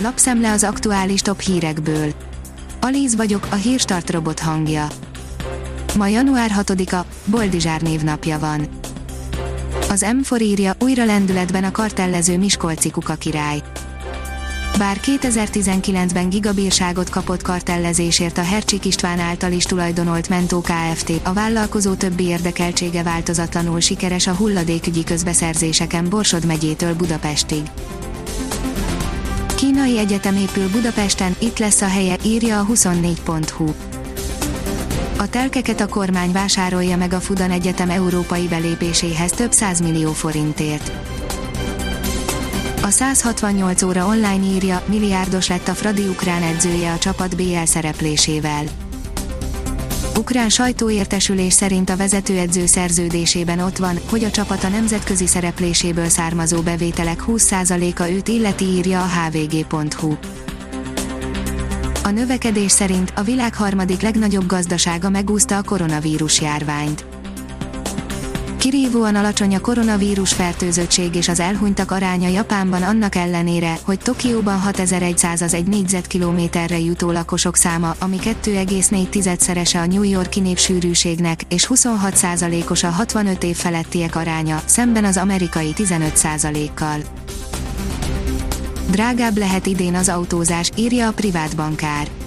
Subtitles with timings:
[0.00, 2.12] lapszemle az aktuális top hírekből.
[2.80, 4.86] Alíz vagyok, a hírstart robot hangja.
[5.96, 8.68] Ma január 6-a, Boldizsár névnapja van.
[9.90, 13.62] Az M4 írja, újra lendületben a kartellező Miskolci kuka király.
[14.78, 21.94] Bár 2019-ben gigabírságot kapott kartellezésért a Hercsik István által is tulajdonolt Mentó Kft., a vállalkozó
[21.94, 27.62] többi érdekeltsége változatlanul sikeres a hulladékügyi közbeszerzéseken Borsod megyétől Budapestig.
[29.68, 33.74] Kínai egyetem épül Budapesten, itt lesz a helye, írja a 24.hu.
[35.18, 40.92] A telkeket a kormány vásárolja meg a Fudan Egyetem európai belépéséhez több millió forintért.
[42.82, 48.87] A 168 óra online írja, milliárdos lett a Fradi ukrán edzője a csapat BL szereplésével.
[50.18, 56.60] Ukrán sajtóértesülés szerint a vezetőedző szerződésében ott van, hogy a csapat a nemzetközi szerepléséből származó
[56.60, 60.14] bevételek 20%-a őt illeti írja a hvg.hu.
[62.02, 67.17] A növekedés szerint a világ harmadik legnagyobb gazdasága megúszta a koronavírus járványt.
[68.58, 75.40] Kirívóan alacsony a koronavírus fertőzöttség és az elhunytak aránya Japánban annak ellenére, hogy Tokióban 6100
[75.40, 82.90] az egy négyzetkilométerre jutó lakosok száma, ami 2,4-szerese a New Yorki népsűrűségnek, és 26%-os a
[82.90, 86.98] 65 év felettiek aránya, szemben az amerikai 15%-kal.
[88.90, 92.17] Drágább lehet idén az autózás, írja a privát bankár.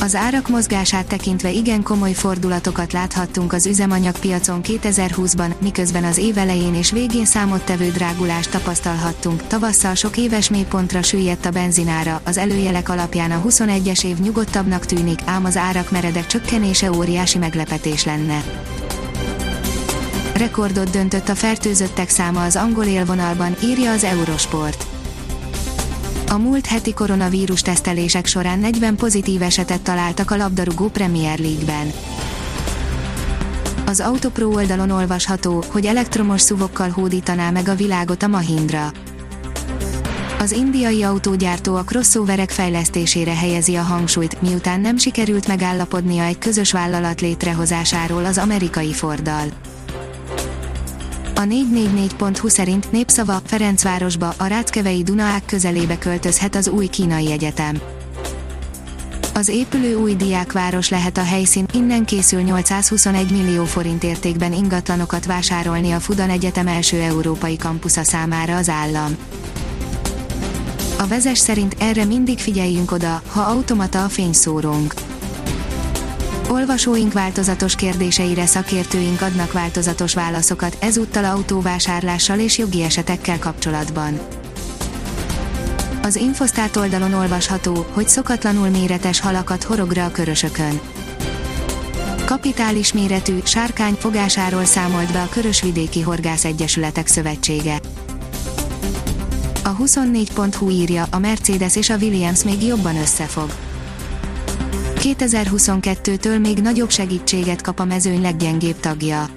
[0.00, 6.74] Az árak mozgását tekintve igen komoly fordulatokat láthattunk az üzemanyagpiacon 2020-ban, miközben az év elején
[6.74, 9.46] és végén számottevő drágulást tapasztalhattunk.
[9.46, 15.20] Tavasszal sok éves mélypontra süllyedt a benzinára, az előjelek alapján a 21-es év nyugodtabbnak tűnik,
[15.24, 18.42] ám az árak meredek csökkenése óriási meglepetés lenne.
[20.34, 24.95] Rekordot döntött a fertőzöttek száma az angol élvonalban, írja az Eurosport.
[26.30, 31.92] A múlt heti koronavírus tesztelések során 40 pozitív esetet találtak a labdarúgó Premier League-ben.
[33.86, 38.92] Az Autopro oldalon olvasható, hogy elektromos szuvokkal hódítaná meg a világot a Mahindra.
[40.38, 46.72] Az indiai autógyártó a crossoverek fejlesztésére helyezi a hangsúlyt, miután nem sikerült megállapodnia egy közös
[46.72, 49.46] vállalat létrehozásáról az amerikai Forddal.
[51.38, 57.80] A 444.hu szerint népszava Ferencvárosba a Ráckevei Dunaák közelébe költözhet az új kínai egyetem.
[59.34, 65.92] Az épülő új diákváros lehet a helyszín, innen készül 821 millió forint értékben ingatlanokat vásárolni
[65.92, 69.16] a Fudan Egyetem első európai kampusza számára az állam.
[70.98, 74.94] A vezes szerint erre mindig figyeljünk oda, ha automata a fényszórónk
[76.48, 84.18] Olvasóink változatos kérdéseire szakértőink adnak változatos válaszokat, ezúttal autóvásárlással és jogi esetekkel kapcsolatban.
[86.02, 90.80] Az Infosztát oldalon olvasható, hogy szokatlanul méretes halakat horogra a körösökön.
[92.24, 97.80] Kapitális méretű, sárkány fogásáról számolt be a Körösvidéki Horgász Egyesületek Szövetsége.
[99.64, 103.50] A 24.hu írja, a Mercedes és a Williams még jobban összefog
[105.14, 109.28] 2022-től még nagyobb segítséget kap a mezőny leggyengébb tagja.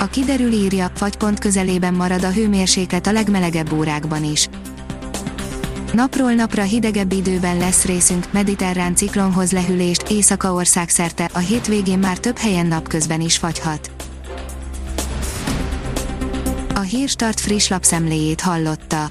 [0.00, 4.48] A kiderül írja, fagypont közelében marad a hőmérséklet a legmelegebb órákban is.
[5.92, 12.36] Napról napra hidegebb időben lesz részünk, mediterrán ciklonhoz lehűlést, éjszaka országszerte, a hétvégén már több
[12.36, 13.90] helyen napközben is fagyhat.
[16.74, 19.10] A Hírstart friss lapszemléjét hallotta.